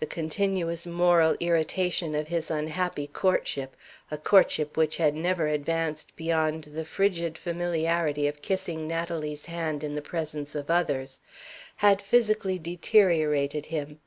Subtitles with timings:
[0.00, 3.76] The continuous moral irritation of his unhappy courtship
[4.10, 9.94] a courtship which had never advanced beyond the frigid familiarity of kissing Natalie's hand in
[9.94, 11.20] the presence of others
[11.76, 14.00] had physically deteriorated him.